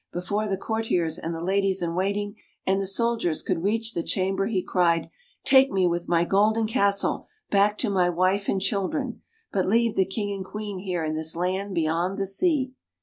Before 0.11 0.47
the 0.47 0.57
courtiers, 0.57 1.19
and 1.19 1.31
the 1.35 1.43
ladies 1.43 1.83
in 1.83 1.93
waiting, 1.93 2.35
and 2.65 2.81
the 2.81 2.87
soldiers 2.87 3.43
could 3.43 3.61
reach 3.61 3.93
the 3.93 4.01
chamber, 4.01 4.47
he 4.47 4.63
cried," 4.63 5.11
Take 5.43 5.69
me 5.71 5.85
with 5.85 6.09
my 6.09 6.25
golden 6.25 6.65
castle, 6.65 7.27
back 7.51 7.77
to 7.77 7.89
my 7.91 8.09
wife 8.09 8.49
and 8.49 8.59
children; 8.59 9.21
but 9.51 9.67
leave 9.67 9.95
the 9.95 10.05
King 10.05 10.33
and 10.33 10.43
Queen 10.43 10.79
here 10.79 11.03
in 11.05 11.13
this 11.13 11.35
land 11.35 11.75
beyond 11.75 12.17
the 12.17 12.25
sea." 12.25 12.73